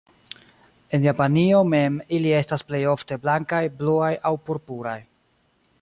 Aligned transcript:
En 0.97 1.03
Japanio 1.07 1.59
mem 1.73 1.99
ili 2.19 2.31
estas 2.39 2.65
plejofte 2.71 3.21
blankaj, 3.27 3.63
bluaj 3.83 4.13
aŭ 4.31 4.37
purpuraj. 4.49 5.01